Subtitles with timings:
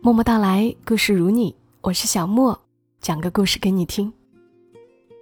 [0.00, 2.56] 默默到来，故事如你，我是小莫，
[3.00, 4.10] 讲个故事给你听。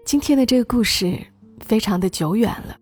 [0.04, 1.18] 今天的这个故事
[1.60, 2.76] 非常的久远了，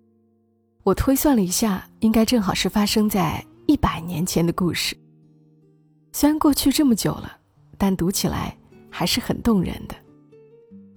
[0.82, 4.96] 我推算了一下，应该正好是发生在一百年前的故事。
[6.12, 7.38] 虽然过去这么久了，
[7.78, 8.58] 但读起来
[8.90, 9.94] 还是很动人的。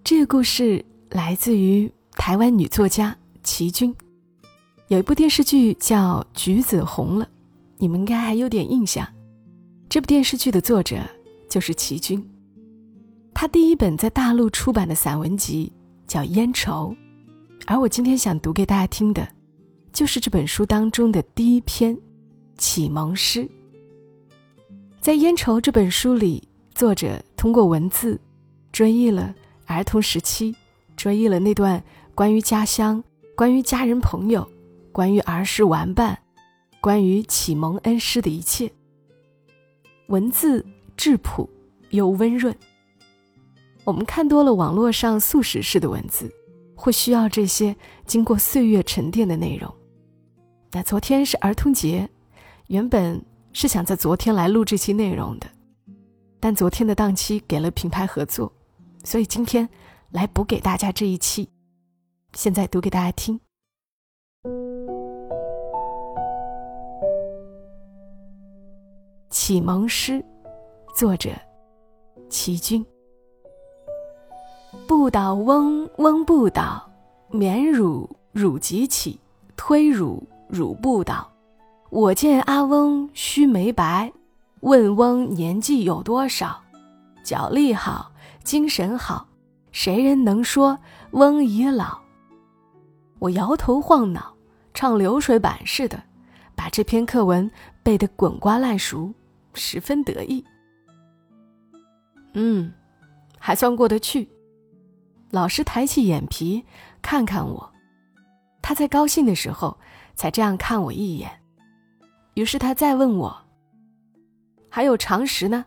[0.04, 3.95] 这个故事来自于台湾女作家齐君，
[4.88, 7.25] 有一部电视剧叫《橘子红了》，
[7.77, 9.07] 你们应该还有点印象。
[9.89, 10.98] 这部电视剧的作者
[11.49, 12.21] 就是齐君，
[13.34, 15.71] 他第一本在大陆出版的散文集
[16.05, 16.93] 叫《烟愁》，
[17.66, 19.26] 而我今天想读给大家听的，
[19.93, 21.98] 就是这本书当中的第一篇
[22.57, 23.49] 启蒙诗。
[24.99, 26.45] 在《烟愁》这本书里，
[26.76, 28.20] 作者通过文字
[28.73, 29.34] 追忆了
[29.67, 30.54] 儿童时期，
[30.98, 31.81] 追忆了那段
[32.13, 33.01] 关于家乡、
[33.38, 34.45] 关于家人朋友、
[34.91, 36.20] 关于儿时玩伴、
[36.81, 38.70] 关于启蒙恩师的一切。
[40.07, 41.49] 文字质朴
[41.89, 42.55] 又温润。
[43.84, 46.29] 我们看多了网络上速食式的文字，
[46.76, 49.73] 会需要这些经过岁月沉淀的内容。
[50.71, 52.09] 那昨天是儿童节，
[52.67, 53.23] 原本
[53.54, 55.48] 是想在昨天来录这期内容的，
[56.39, 58.51] 但昨天的档期给了品牌合作，
[59.04, 59.67] 所以今天
[60.12, 61.49] 来补给大家这一期。
[62.34, 63.39] 现在读给大家听。
[69.40, 70.25] 启蒙诗，
[70.96, 71.30] 作者
[72.28, 72.84] 齐君。
[74.88, 76.81] 不倒翁，翁不倒；
[77.29, 79.19] 免辱，辱即起；
[79.56, 81.31] 推辱，辱不倒。
[81.91, 84.12] 我见阿翁须眉白，
[84.62, 86.59] 问翁年纪有多少？
[87.24, 88.12] 脚力好，
[88.44, 89.28] 精神好，
[89.72, 90.79] 谁人能说
[91.12, 92.00] 翁已老？
[93.19, 94.34] 我摇头晃脑，
[94.74, 96.01] 唱流水板似的，
[96.56, 97.50] 把这篇课文
[97.84, 99.13] 背得滚瓜烂熟。
[99.58, 100.46] 十分得意，
[102.34, 102.72] 嗯，
[103.38, 104.30] 还算过得去。
[105.31, 106.63] 老师抬起眼皮
[107.01, 107.73] 看看我，
[108.62, 109.78] 他在高兴的时候
[110.16, 111.29] 才这样看我一眼。
[112.35, 113.35] 于是他再问我
[114.69, 115.66] ：“还有常识呢？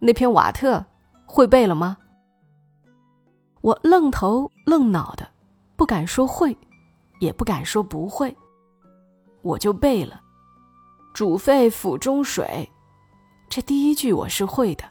[0.00, 0.84] 那篇瓦特
[1.26, 1.96] 会背了吗？”
[3.62, 5.28] 我愣头愣脑的，
[5.76, 6.56] 不敢说会，
[7.20, 8.36] 也不敢说不会，
[9.42, 10.20] 我就背了
[11.14, 12.68] ：“煮沸釜中水。”
[13.54, 14.84] 这第一句我是会的，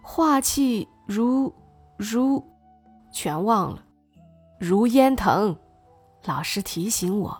[0.00, 1.52] 化气如
[1.98, 2.42] 如，
[3.12, 3.84] 全忘了，
[4.58, 5.54] 如烟腾。
[6.24, 7.38] 老师提醒我，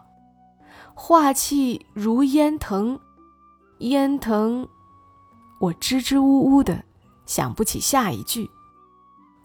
[0.92, 3.00] 化气如烟腾，
[3.78, 4.68] 烟腾，
[5.60, 6.84] 我支支吾吾的
[7.24, 8.50] 想不起下一句，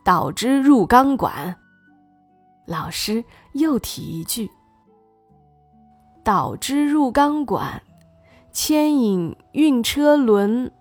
[0.03, 1.57] 导之入钢管。
[2.67, 3.23] 老师
[3.53, 4.51] 又提一句，
[6.25, 7.81] 导之入钢管。
[8.53, 10.71] 牵引运车轮，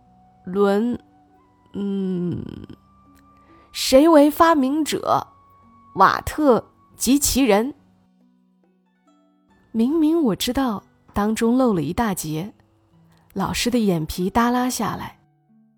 [0.44, 0.99] 轮，
[1.72, 2.44] 嗯，
[3.72, 5.27] 谁为发明者？
[5.94, 7.75] 瓦特及其人。
[9.72, 10.83] 明明我知道
[11.15, 12.53] 当中漏了一大截，
[13.33, 15.19] 老师的眼皮耷拉下来，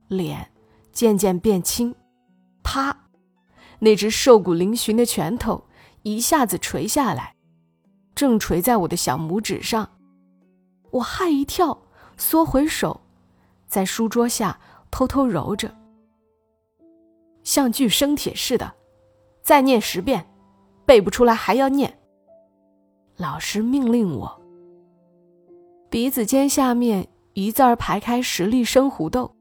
[0.09, 0.50] 脸
[0.93, 1.94] 渐渐变青，
[2.65, 3.06] 啪，
[3.78, 5.65] 那只瘦骨嶙峋的拳头
[6.03, 7.37] 一下子垂下来，
[8.16, 9.88] 正垂在我的小拇指上，
[10.94, 11.78] 我吓一跳。
[12.16, 13.00] 缩回手，
[13.66, 15.75] 在书桌下偷偷揉着，
[17.43, 18.72] 像具生铁似的。
[19.43, 20.25] 再念十遍，
[20.87, 21.99] 背不出来还要念。
[23.16, 24.41] 老师命令我，
[25.91, 29.34] 鼻子尖下面一字儿排开十粒生胡豆，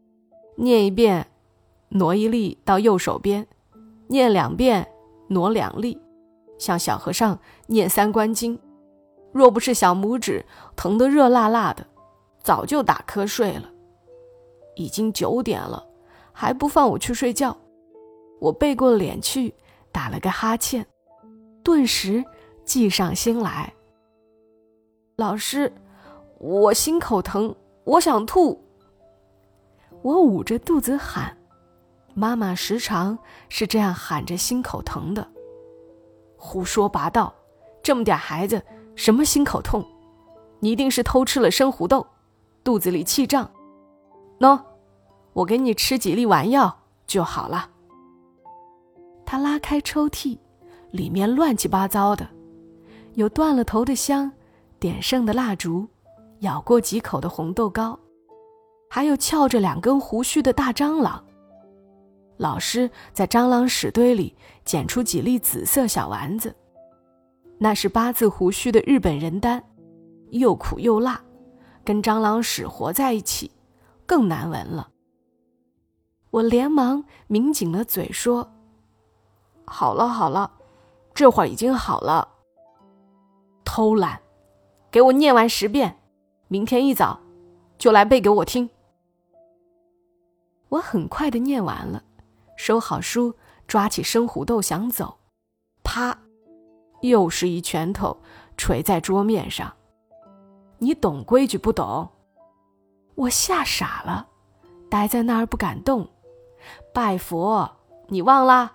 [0.55, 1.27] 念一遍，
[1.89, 3.45] 挪一粒到右手边，
[4.07, 4.87] 念两遍，
[5.27, 6.01] 挪两粒，
[6.57, 7.37] 像小和尚
[7.67, 8.59] 念三观经。
[9.33, 10.45] 若不是小拇指
[10.75, 11.85] 疼得热辣辣的。
[12.43, 13.71] 早就打瞌睡了，
[14.75, 15.87] 已经九点了，
[16.33, 17.57] 还不放我去睡觉。
[18.41, 19.53] 我背过脸去，
[19.93, 20.85] 打了个哈欠，
[21.63, 22.21] 顿时
[22.65, 23.73] 计上心来。
[25.15, 25.71] 老师，
[26.37, 27.55] 我心口疼，
[27.85, 28.61] 我想吐。
[30.01, 31.37] 我捂着肚子喊，
[32.13, 35.25] 妈妈时常是这样喊着心口疼的。
[36.35, 37.33] 胡说八道，
[37.81, 38.61] 这么点孩子
[38.95, 39.85] 什么心口痛？
[40.59, 42.05] 你一定是偷吃了生胡豆。
[42.63, 43.51] 肚子里气胀，
[44.39, 44.57] 喏，
[45.33, 47.69] 我给你吃几粒丸药就好了。
[49.25, 50.37] 他拉开抽屉，
[50.91, 52.25] 里面乱七八糟的，
[53.15, 54.31] 有断了头的香，
[54.79, 55.85] 点剩的蜡烛，
[56.39, 57.99] 咬过几口的红豆糕，
[58.89, 61.21] 还有翘着两根胡须的大蟑螂。
[62.37, 66.55] 老师在蟑螂屎堆里捡出几粒紫色小丸子，
[67.63, 69.63] 那是八字胡须的日本人丹，
[70.31, 71.23] 又苦又辣。
[71.85, 73.49] 跟蟑螂屎活在一起，
[74.05, 74.89] 更难闻了。
[76.29, 78.51] 我连忙抿紧了嘴说
[79.63, 80.51] ：“好了好了，
[81.13, 82.27] 这会儿已经好了。”
[83.63, 84.19] 偷懒，
[84.91, 85.97] 给我念完十遍，
[86.49, 87.17] 明天一早
[87.77, 88.69] 就来背给我听。
[90.67, 92.03] 我很快的念完了，
[92.57, 93.33] 收好书，
[93.67, 95.17] 抓起生胡豆想走，
[95.81, 96.19] 啪，
[97.03, 98.17] 又是一拳头
[98.57, 99.71] 捶在桌面上。
[100.79, 102.09] 你懂规矩不懂？
[103.15, 104.27] 我吓傻了，
[104.89, 106.07] 呆在那儿不敢动。
[106.93, 107.69] 拜佛，
[108.07, 108.73] 你忘啦？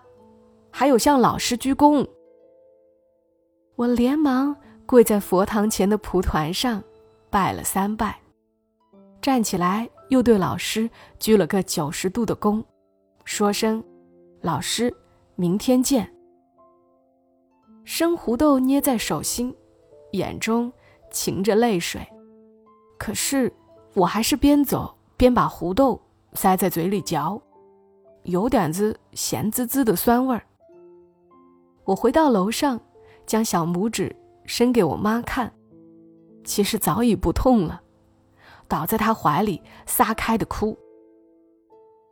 [0.71, 2.07] 还有向老师鞠躬。
[3.77, 4.55] 我连忙
[4.87, 6.83] 跪在佛堂前的蒲团上，
[7.31, 8.21] 拜了三拜，
[9.23, 10.89] 站起来又对老师
[11.19, 12.63] 鞠了个九十度的躬，
[13.25, 13.83] 说声
[14.43, 14.95] ：“老师，
[15.37, 16.13] 明天见。”
[17.91, 19.53] 生胡豆捏在手心，
[20.13, 20.71] 眼中
[21.11, 22.07] 噙着泪水，
[22.99, 23.51] 可是
[23.95, 25.99] 我还是边走边把胡豆
[26.35, 27.41] 塞在嘴里嚼。
[28.25, 30.43] 有点子咸滋滋的酸味儿。
[31.85, 32.79] 我回到楼上，
[33.25, 34.15] 将小拇指
[34.45, 35.51] 伸给我妈看，
[36.45, 37.81] 其实早已不痛了，
[38.69, 40.77] 倒在她怀里撒开的哭。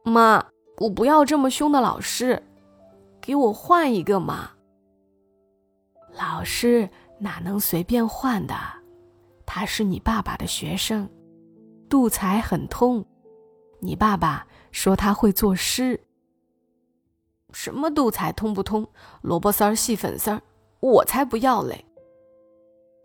[0.05, 0.43] 妈，
[0.79, 2.43] 我不要这么凶的老师，
[3.21, 4.53] 给我换一个嘛。
[6.19, 8.55] 老师哪能随便换的？
[9.45, 11.09] 他是你爸爸的学生，
[11.89, 13.05] 杜才很通。
[13.81, 16.01] 你爸爸说他会作诗。
[17.53, 18.87] 什么杜才通不通？
[19.21, 20.43] 萝卜丝儿细粉丝儿，
[20.81, 21.85] 我才不要嘞！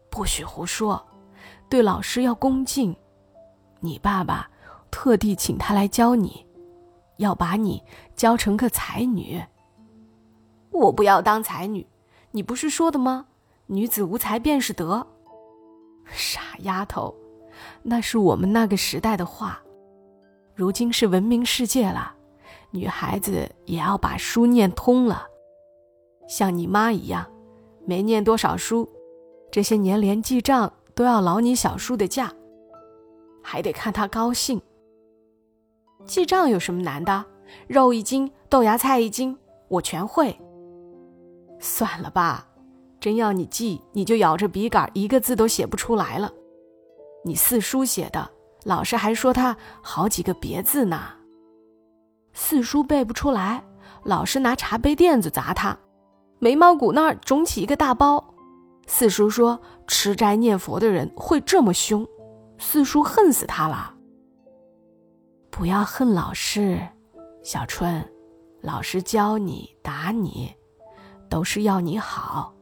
[0.10, 1.06] 不许胡说，
[1.70, 2.96] 对老师要恭敬。
[3.82, 4.50] 你爸爸
[4.90, 6.46] 特地请他来教你，
[7.18, 7.84] 要把你
[8.16, 9.42] 教成个才女。
[10.72, 11.86] 我不要当才女，
[12.32, 13.28] 你不是说的吗？
[13.68, 15.06] 女子无才便是德。
[16.06, 17.16] 傻丫头，
[17.84, 19.62] 那是我们那个时代的话。
[20.56, 22.14] 如今是文明世界了，
[22.72, 25.26] 女孩子也要把书念通了。
[26.28, 27.26] 像你妈一样，
[27.86, 28.88] 没念多少书，
[29.52, 32.34] 这些年连记账都要劳你小叔的驾，
[33.42, 34.62] 还得看他高兴。
[36.06, 37.26] 记账有什么难的？
[37.68, 39.38] 肉一斤，豆芽菜一斤，
[39.68, 40.38] 我全会。
[41.62, 42.46] 算了吧，
[43.00, 46.30] 真要你记，你就咬着笔杆，一个字都写不出来了。
[47.24, 48.30] 你四叔写的。
[48.64, 51.02] 老师还说他好几个别字呢。
[52.32, 53.64] 四叔背不出来，
[54.04, 55.76] 老师拿茶杯垫子砸他，
[56.38, 58.24] 眉毛骨那儿肿起一个大包。
[58.86, 62.08] 四叔说吃斋念佛的人会这么凶，
[62.60, 63.96] 四叔恨死他了。
[65.50, 66.80] 不要恨老师，
[67.42, 68.08] 小春，
[68.62, 70.54] 老师教你打你，
[71.32, 72.54] 都是要你好，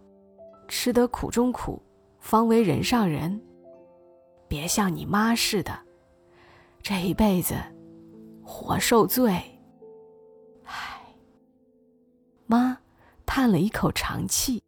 [0.68, 1.81] 吃得苦中苦，
[2.19, 3.42] 方为人上人。
[4.48, 5.71] 别像你妈似的。
[6.83, 7.56] 这一辈子，
[8.44, 9.31] 活受罪。
[10.66, 11.01] 唉，
[12.45, 12.77] 妈
[13.25, 14.62] 叹了一口长气。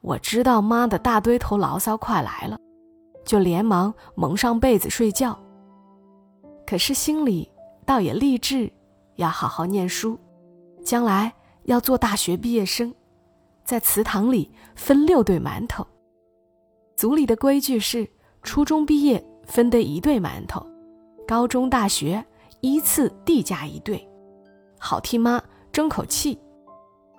[0.00, 2.58] 我知道妈的大堆头牢骚快来了，
[3.24, 5.38] 就连忙蒙上被子睡觉。
[6.66, 7.48] 可是心里
[7.86, 8.72] 倒也励志，
[9.14, 10.18] 要好好念书，
[10.84, 11.32] 将来
[11.66, 12.92] 要做大学毕业生，
[13.70, 15.86] 在祠堂里分六对馒头。
[16.96, 18.04] 族里的规矩是，
[18.42, 20.66] 初中毕业分得一对馒头。
[21.24, 22.26] 高中、大学
[22.62, 24.04] 依次递加一对，
[24.80, 26.36] 好替妈争口气，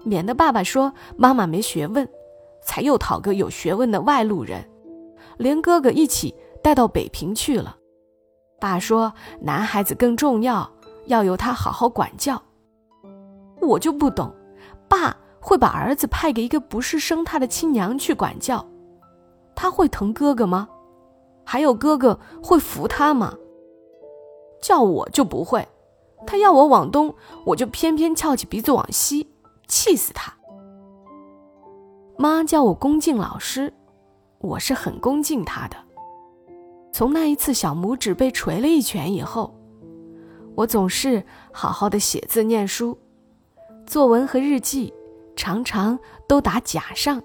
[0.04, 2.06] 免得爸爸说妈妈没学问，
[2.62, 4.70] 才又讨个有学问的外路人，
[5.38, 7.78] 连哥哥一起带到北平去了。
[8.60, 10.70] 爸说男孩子更重要，
[11.06, 12.44] 要由他好好管教。
[13.62, 14.36] 我就不懂，
[14.90, 18.66] 爸会把儿子派给一个不是生他的亲娘去管教，
[19.56, 20.70] 他会疼哥哥吗？
[21.44, 23.36] 还有哥哥会服他吗？
[24.62, 25.68] 叫我就不会，
[26.28, 27.14] 他要我往东，
[27.48, 29.28] 我就偏偏翘起鼻子往西，
[29.68, 30.32] 气死他。
[32.16, 33.74] 妈叫我恭敬老师，
[34.38, 35.76] 我是很恭敬他的。
[36.94, 39.56] 从那一次小拇指被捶了一拳以后，
[40.54, 42.96] 我总是好好的写字念书，
[43.88, 44.94] 作文和日记
[45.42, 47.20] 常常都打假上，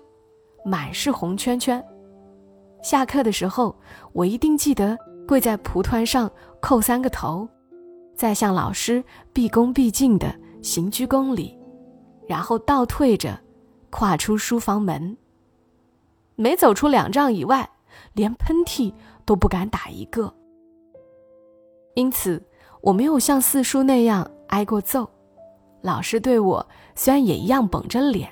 [0.65, 1.85] 满是红圈圈。
[2.83, 3.77] 下课的时候，
[4.15, 4.97] 我一定记得。
[5.29, 6.31] 跪在蒲团上
[6.63, 7.47] 叩三个头，
[8.15, 9.05] 再向老师
[9.35, 11.59] 毕恭毕敬地行鞠躬礼，
[12.27, 13.39] 然后倒退着
[13.91, 15.15] 跨出书房门。
[16.37, 17.69] 每走出两丈以外，
[18.15, 18.95] 连喷嚏
[19.27, 20.33] 都不敢打一个。
[21.95, 22.43] 因此，
[22.81, 25.07] 我没有像四叔那样挨过揍。
[25.83, 28.29] 老师对我虽然也一样绷着脸，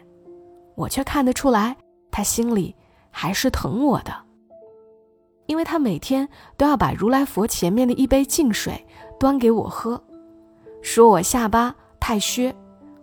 [0.75, 1.77] 我却看得出来，
[2.11, 2.75] 他心里
[3.11, 4.13] 还是疼我的。
[5.47, 8.85] 因为他每天都要把如来佛前面的一杯净水
[9.21, 10.03] 端给我喝，
[10.81, 12.55] 说我下巴太削，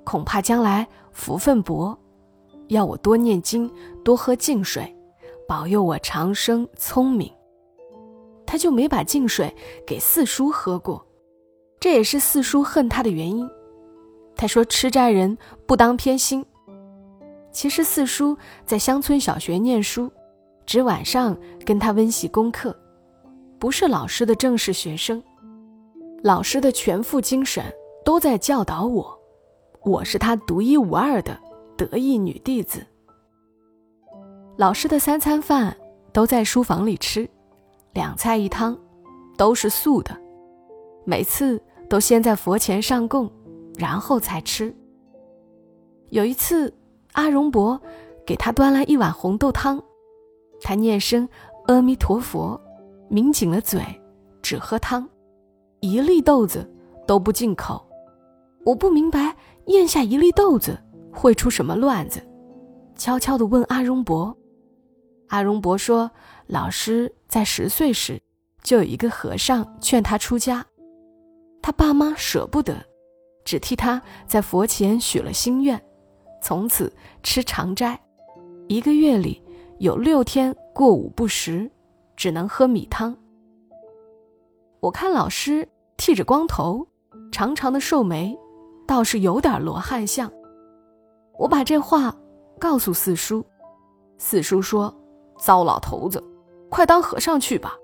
[0.04, 1.96] 恐怕将来福分薄，
[2.70, 3.72] 要我多念经，
[4.04, 4.94] 多喝净水，
[5.48, 7.32] 保佑我长生聪明。
[8.46, 9.56] 他就没把净水
[9.86, 11.06] 给四叔喝过，
[11.80, 13.48] 这也是四叔恨他的原因。
[14.42, 16.44] 他说吃斋人不当偏心。
[17.52, 20.12] 其实四叔在乡村小学念书，
[20.66, 22.76] 只晚上跟他温习功课，
[23.60, 25.22] 不是老师的正式学生。
[26.24, 27.64] 老师的全副精神
[28.04, 29.16] 都在教导我，
[29.84, 31.40] 我是他独一无二的
[31.78, 32.84] 得意女弟子。
[34.58, 35.78] 老师的三餐饭
[36.12, 37.30] 都在书房里吃，
[37.94, 38.76] 两菜一汤，
[39.38, 40.20] 都是素的，
[41.06, 43.32] 每次都先在佛前上供，
[43.78, 44.76] 然后才吃。
[46.10, 46.74] 有一次。
[47.14, 47.78] 阿荣伯
[48.26, 49.84] 给他端来一碗红豆汤，
[50.62, 51.28] 他念声
[51.68, 52.58] 阿弥陀佛，
[53.10, 53.82] 抿紧了嘴，
[54.42, 55.06] 只喝汤，
[55.82, 56.74] 一粒豆子
[57.06, 57.86] 都不进口。
[58.66, 59.36] 我不明白
[59.66, 62.26] 咽下一粒豆子会出什么乱子，
[62.96, 64.34] 悄悄地问阿荣伯。
[65.28, 66.10] 阿荣伯说，
[66.48, 68.22] 老师在十岁时
[68.64, 70.66] 就有一个和尚劝他出家，
[71.62, 72.86] 他爸妈舍不得，
[73.44, 75.82] 只替他在佛前许了心愿。
[76.42, 78.00] 从此吃长斋，
[78.68, 79.42] 一个月里
[79.80, 81.70] 有六天过午不食，
[82.16, 83.16] 只能喝米汤。
[84.80, 85.68] 我看老师
[85.98, 86.88] 剃着光头，
[87.32, 88.36] 长长的瘦眉，
[88.88, 90.32] 倒是有点罗汉相。
[91.38, 92.16] 我把这话
[92.60, 93.46] 告诉四叔，
[94.18, 94.96] 四叔说
[95.38, 96.24] ：“糟老头子，
[96.70, 97.76] 快当和尚去吧。”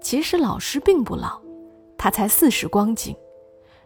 [0.00, 1.40] 其实老师并不老，
[1.98, 3.14] 他才四十光景，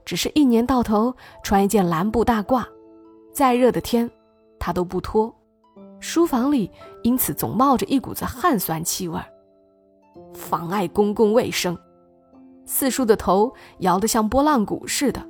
[0.06, 2.64] 只是一年到头穿一件蓝布大褂。
[3.34, 4.10] 再热的天，
[4.58, 5.34] 他都不脱。
[6.00, 6.70] 书房里
[7.02, 9.26] 因此总冒着一股子汗酸气味儿，
[10.32, 11.76] 妨碍公共卫生。
[12.64, 15.26] 四叔的头摇得像拨浪鼓似的，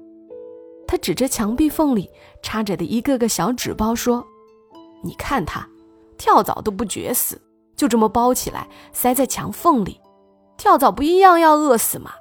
[0.86, 2.10] 他指着墙壁缝里
[2.42, 4.24] 插着的一个个小纸包说
[5.02, 5.68] ：“你看他，
[6.18, 7.40] 跳蚤都不绝死，
[7.76, 10.00] 就这么包起来塞在墙缝里，
[10.56, 12.12] 跳蚤不一样要饿死吗？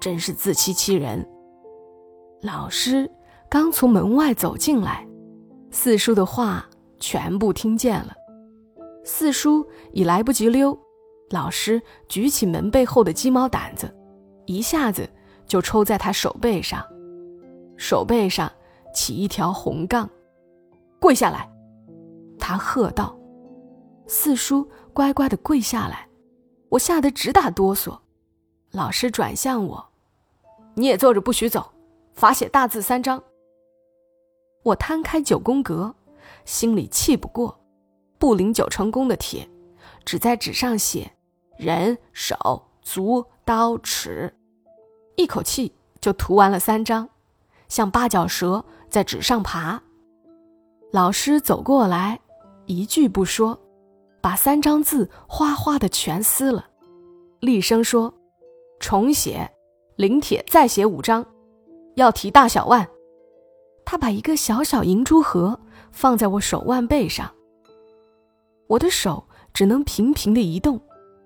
[0.00, 1.28] 真是自欺欺人。”
[2.42, 3.08] 老师
[3.48, 5.06] 刚从门外走进来。
[5.70, 6.68] 四叔的话
[6.98, 8.14] 全部听见了，
[9.04, 10.76] 四叔已来不及溜，
[11.30, 13.94] 老师举起门背后的鸡毛掸子，
[14.46, 15.08] 一下子
[15.46, 16.84] 就抽在他手背上，
[17.76, 18.50] 手背上
[18.92, 20.10] 起一条红杠，
[21.00, 21.48] 跪下来，
[22.38, 23.16] 他喝道
[24.06, 26.08] ：“四叔乖乖的跪下来。”
[26.70, 27.98] 我吓得直打哆嗦。
[28.72, 29.88] 老师转向我
[30.74, 31.71] ：“你也坐着，不许走，
[32.14, 33.22] 罚写大字三张。”
[34.64, 35.94] 我摊开九宫格，
[36.44, 37.60] 心里气不过，
[38.18, 39.48] 不领九成宫的帖，
[40.04, 41.10] 只在纸上写
[41.56, 44.32] 人、手、足、刀、尺，
[45.16, 47.08] 一口气就涂完了三张，
[47.68, 49.82] 像八角蛇在纸上爬。
[50.92, 52.20] 老师走过来，
[52.66, 53.58] 一句不说，
[54.20, 56.68] 把三张字哗哗的全撕了，
[57.40, 58.14] 厉声说
[58.78, 59.50] ：“重写，
[59.96, 61.26] 临帖再写五张，
[61.94, 62.88] 要提大小腕。”
[63.84, 67.34] 他把一个小小银珠盒放在我手腕背上，
[68.68, 70.80] 我的手只能平平的移动，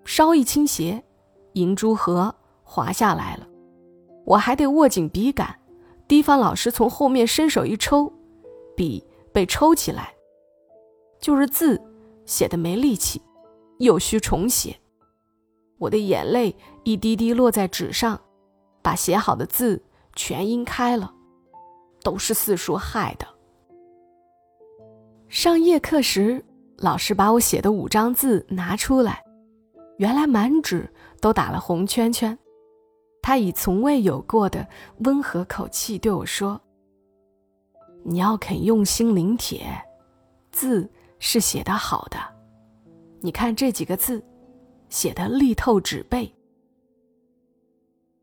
[0.05, 1.05] 稍一倾斜，
[1.53, 3.47] 银珠盒滑下来了。
[4.25, 5.61] 我还得握紧笔杆，
[6.09, 8.13] 提防老师从后面伸手一抽，
[8.75, 10.15] 笔被抽起来。
[11.21, 11.81] 就是字
[12.25, 13.21] 写的没力气，
[13.79, 14.77] 又需重写。
[15.79, 18.19] 我的眼泪一滴滴落在纸上，
[18.83, 19.83] 把写好的字
[20.17, 21.13] 全阴开了。
[22.03, 23.27] 都是四叔害的。
[25.29, 26.45] 上夜课时，
[26.79, 29.25] 老师把我写的五张字拿出来，
[29.97, 30.89] 原来满纸
[31.21, 32.39] 都打了红圈圈。
[33.21, 34.65] 他以从未有过的
[34.99, 36.61] 温和口气对我说
[38.07, 39.67] ：“你要肯用心临帖，
[40.53, 42.17] 字是写得好的。
[43.21, 44.25] 你看这几个字，
[44.89, 46.33] 写的力透纸背。”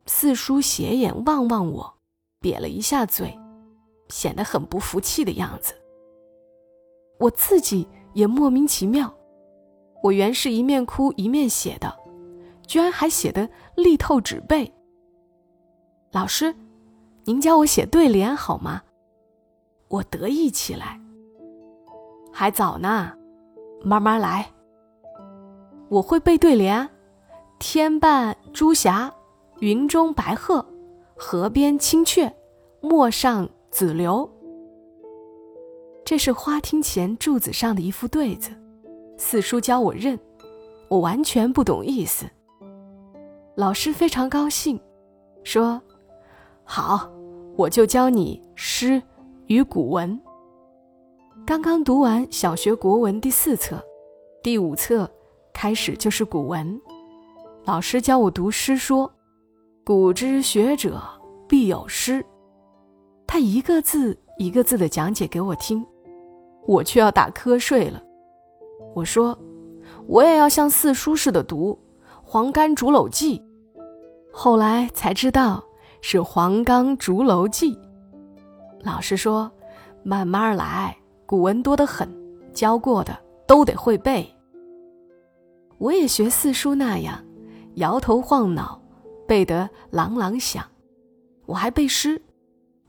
[0.06, 1.94] 四叔斜眼望望我，
[2.42, 3.40] 瘪了一下嘴。
[4.10, 5.74] 显得很不服气的样子，
[7.18, 9.12] 我自己也莫名其妙。
[10.04, 11.92] 我原是一面哭一面写的，
[12.68, 14.72] 居然还写得力透纸背。
[16.12, 16.54] 老师，
[17.24, 18.84] 您教我写对联好吗？
[19.88, 21.00] 我得意起来。
[22.32, 23.14] 还早呢，
[23.84, 24.52] 慢慢来。
[25.90, 26.88] 我会背对联：
[27.58, 29.12] 天半朱霞，
[29.60, 30.66] 云中白鹤，
[31.16, 32.34] 河边青雀，
[32.82, 33.50] 陌上。
[33.74, 34.30] 紫流，
[36.06, 38.52] 这是花厅前柱子上的一副对子。
[39.18, 40.20] 四叔教我认，
[40.90, 42.30] 我完全不懂意思。
[43.56, 44.80] 老师非常高兴，
[45.44, 45.82] 说
[46.64, 47.12] ：“好，
[47.58, 49.02] 我就教你诗
[49.48, 50.22] 与古文。
[51.48, 53.84] 刚刚读完小学国文第四册，
[54.44, 55.10] 第五册
[55.52, 56.80] 开始就是古文。
[57.66, 59.12] 老师教我读诗，说
[59.84, 61.02] ：“古之学者
[61.48, 62.26] 必有诗。”
[63.28, 65.86] 他一个字一个字的讲解给我听，
[66.66, 68.02] 我却要打瞌睡了。
[68.96, 69.38] 我说
[70.08, 71.78] ：“我也要像四书似的读
[72.24, 73.40] 《黄冈竹楼记》。”
[74.32, 75.64] 后来才知道
[76.02, 77.76] 是《黄冈竹楼记》。
[78.82, 79.52] 老师说
[80.04, 82.08] ：“慢慢来。”古文多得很，
[82.54, 84.30] 教过的都得会背。
[85.80, 87.18] 我也学四书那样，
[87.76, 88.80] 摇头晃脑，
[89.34, 90.64] 背得朗朗响。
[91.48, 92.22] 我还背诗，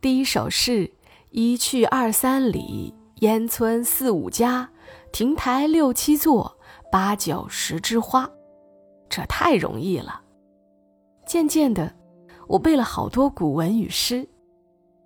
[0.03, 0.93] 第一首是
[1.33, 4.69] “一去二三里，烟村四五家，
[5.11, 6.59] 亭台六七座，
[6.93, 8.31] 八九十枝花”，
[9.09, 10.21] 这太容易了。
[11.27, 11.91] 渐渐的，
[12.47, 14.29] 我背了好多古文与诗，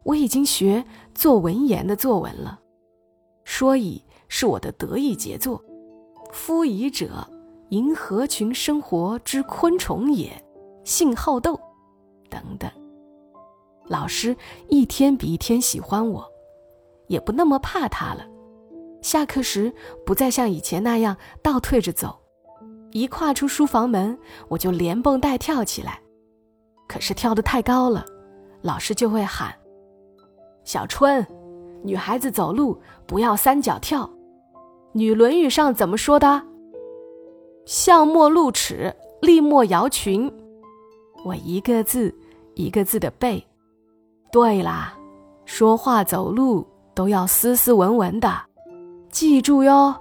[0.03, 2.59] 我已经学做文言的作文了。
[3.45, 5.63] 说乙是我的得意杰作，
[6.33, 7.25] 夫以者，
[7.69, 10.33] 银河群生活之昆虫也，
[10.89, 11.61] 性好斗，
[12.31, 12.71] 等等。
[13.89, 14.35] 老师
[14.69, 16.27] 一天比一天喜欢我，
[17.09, 18.27] 也不那么怕他了。
[19.03, 19.71] 下课时
[20.07, 22.19] 不再像以前那样倒退着走，
[22.93, 24.19] 一跨出书房门，
[24.49, 26.01] 我就连蹦带跳起来。
[26.89, 28.03] 可是跳得太高了，
[28.63, 29.55] 老师就会喊
[30.65, 31.25] ：“小春。”
[31.85, 34.05] 女孩子走路不要三脚跳，
[34.93, 36.43] 《女论语》上怎么说的？
[37.67, 40.33] 笑莫露齿，立莫摇裙。
[41.25, 42.15] 我一个字
[42.55, 43.45] 一个字的背。
[44.31, 44.97] 对啦，
[45.45, 48.31] 说话走路都要斯斯文文的，
[49.11, 49.95] 记住哟。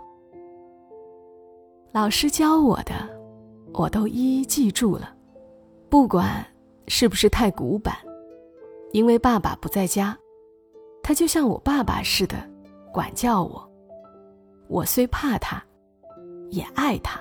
[1.92, 2.94] 老师教我的，
[3.74, 5.16] 我都一一记住了，
[5.90, 6.46] 不管
[6.88, 7.96] 是不是太古板，
[8.92, 10.18] 因为爸爸不在家。
[11.02, 12.36] 他就像我爸爸似的，
[12.92, 13.66] 管教我。
[14.68, 15.64] 我虽怕他，
[16.50, 17.20] 也爱他。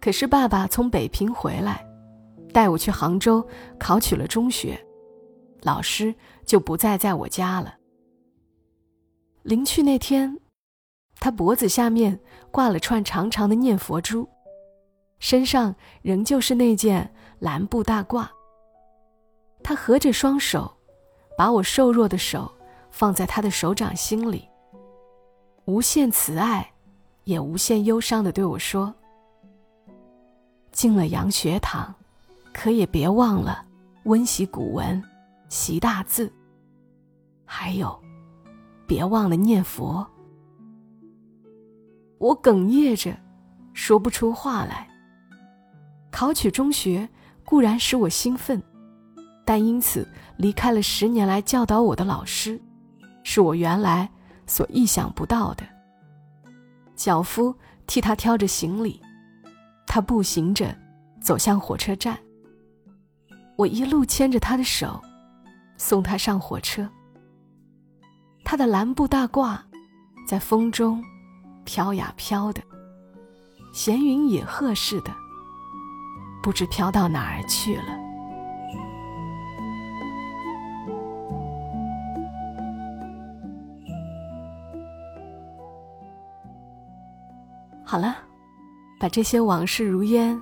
[0.00, 1.84] 可是爸爸从北平回来，
[2.52, 3.46] 带我去杭州
[3.78, 4.78] 考取了中学，
[5.62, 7.76] 老师就不再在我家了。
[9.42, 10.38] 临去那天，
[11.18, 14.28] 他脖子下面挂了串长长的念佛珠，
[15.18, 18.28] 身上仍旧是那件蓝布大褂。
[19.62, 20.76] 他合着双手。
[21.38, 22.52] 把我瘦弱的手
[22.90, 24.46] 放在他的手掌心里，
[25.64, 26.70] 无限慈爱，
[27.24, 28.94] 也无限忧伤的对我说
[30.70, 31.94] ：“进了洋学堂，
[32.62, 33.64] 可也别忘了
[34.04, 35.02] 温习古文，
[35.48, 36.30] 习大字。
[37.46, 37.98] 还有，
[38.86, 40.06] 别忘了念佛。”
[42.20, 43.16] 我哽咽着，
[43.72, 44.86] 说不出话来。
[46.10, 47.08] 考取中学
[47.46, 48.62] 固然使我兴奋。
[49.46, 52.60] 但因此离开了十年来教导我的老师，
[53.24, 54.06] 是我原来
[54.46, 55.64] 所意想不到的。
[56.94, 57.54] 脚夫
[57.86, 59.00] 替他挑着行李，
[59.86, 60.76] 他步行着
[61.22, 62.18] 走向火车站。
[63.60, 64.98] 我一路牵着他的手，
[65.76, 66.88] 送他上火车。
[68.42, 69.58] 他的蓝布大褂
[70.26, 71.04] 在风中
[71.66, 72.62] 飘呀飘的，
[73.70, 75.14] 闲云野鹤似的，
[76.42, 78.00] 不知飘到哪儿去了。
[87.84, 88.16] 好了，
[88.98, 90.40] 把这些往事如烟，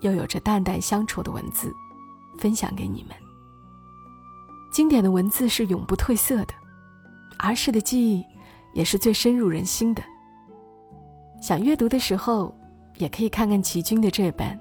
[0.00, 1.70] 又有着淡淡乡愁的文字，
[2.38, 3.16] 分享给你们。
[4.72, 6.54] 经典的文字是永不褪色的，
[7.38, 8.24] 儿时的记忆
[8.72, 10.02] 也是最深入人心的。
[11.40, 12.56] 想阅读的时候，
[12.96, 14.48] 也可以看看齐军的这本《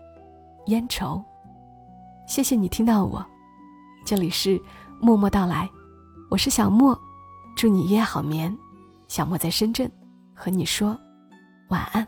[0.68, 1.16] 烟愁》。
[2.28, 3.26] 谢谢你听到我，
[4.06, 4.62] 这里是
[5.02, 5.70] 默默到来，
[6.30, 6.98] 我是小莫，
[7.56, 8.56] 祝你夜好眠。
[9.08, 9.92] 小莫在深圳，
[10.34, 10.98] 和你说
[11.70, 12.08] 晚安。